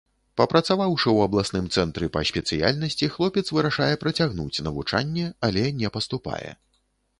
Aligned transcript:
Папрацаваўшы 0.39 1.05
ў 1.11 1.19
абласным 1.29 1.67
цэнтры 1.77 2.07
па 2.15 2.23
спецыяльнасці, 2.29 3.11
хлопец 3.17 3.45
вырашае 3.55 3.91
працягнуць 4.07 4.63
навучанне, 4.71 5.29
але 5.51 5.69
не 5.85 5.95
паступае. 5.99 6.51